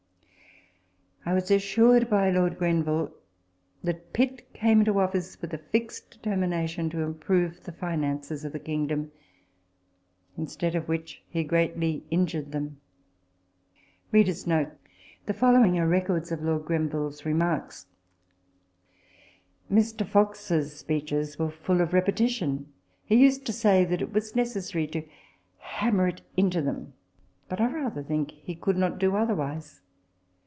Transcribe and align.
I 1.23 1.33
was 1.35 1.51
assured 1.51 2.09
by 2.09 2.31
Lord 2.31 2.57
Grenville 2.57 3.13
* 3.47 3.83
that 3.85 4.11
Pitt 4.11 4.51
came 4.53 4.79
into 4.79 4.99
office 4.99 5.39
with 5.39 5.53
a 5.53 5.59
fixed 5.59 6.09
determination 6.09 6.89
to 6.89 7.01
improve 7.01 7.63
the 7.63 7.71
finances 7.71 8.43
of 8.43 8.51
the 8.53 8.59
kingdom; 8.59 9.11
instead 10.35 10.73
of 10.75 10.87
which 10.89 11.23
he 11.29 11.43
greatly 11.43 12.03
injured 12.09 12.51
them. 12.51 12.81
Mr. 14.11 14.75
Fox's 20.07 20.75
speeches 20.75 21.39
were 21.39 21.51
full 21.51 21.81
of 21.81 21.93
repetition. 21.93 22.73
He 23.05 23.15
used 23.15 23.45
to 23.45 23.53
say 23.53 23.85
that 23.85 24.01
it 24.01 24.11
was 24.11 24.35
necessary 24.35 24.87
to 24.87 25.07
hammer 25.59 26.07
it 26.07 26.23
into 26.35 26.61
them; 26.63 26.93
but 27.47 27.61
I 27.61 27.71
rather 27.71 28.01
think 28.03 28.31
he 28.31 28.55
could 28.55 28.75
not 28.75 28.97
do 28.97 29.15
otherwise. 29.15 29.81